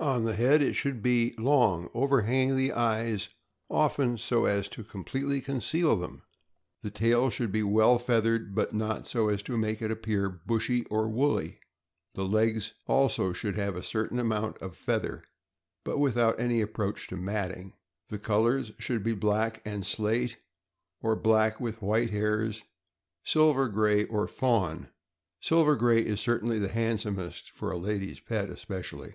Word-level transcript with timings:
On 0.00 0.24
the 0.24 0.34
head, 0.34 0.62
it 0.62 0.72
should 0.72 1.00
be 1.00 1.32
long, 1.38 1.88
overhanging 1.94 2.56
the 2.56 2.72
eyes, 2.72 3.28
often 3.70 4.18
so 4.18 4.46
as 4.46 4.68
to 4.70 4.82
com 4.82 5.04
pletely 5.04 5.40
conceal 5.44 5.94
them. 5.94 6.22
The 6.82 6.90
tail 6.90 7.30
should 7.30 7.52
be 7.52 7.62
well 7.62 8.00
feathered, 8.00 8.52
but 8.52 8.72
not 8.74 9.06
so 9.06 9.28
as 9.28 9.44
to 9.44 9.56
make 9.56 9.80
it 9.80 9.92
appear 9.92 10.28
bushy 10.28 10.84
or 10.86 11.08
woolly. 11.08 11.60
The 12.14 12.24
legs 12.24 12.72
also 12.88 13.32
should 13.32 13.54
have 13.56 13.76
a 13.76 13.82
certain 13.84 14.18
amount 14.18 14.58
of 14.58 14.76
feather, 14.76 15.22
but 15.84 15.98
without 16.00 16.40
any 16.40 16.60
approach 16.60 17.06
to 17.06 17.16
matting. 17.16 17.74
The 18.08 18.18
colors 18.18 18.72
should 18.80 19.04
be 19.04 19.14
black 19.14 19.62
and 19.64 19.86
slate, 19.86 20.36
or 21.00 21.14
black 21.14 21.60
with 21.60 21.80
white 21.80 22.10
hairs, 22.10 22.64
silver 23.22 23.68
gray, 23.68 24.06
or 24.06 24.26
fawn. 24.26 24.88
Silver 25.40 25.76
gray 25.76 26.00
is 26.04 26.20
certainly 26.20 26.58
the 26.58 26.66
handsomest— 26.70 27.52
for 27.52 27.70
a 27.70 27.78
lady's 27.78 28.18
pet, 28.18 28.50
especially. 28.50 29.14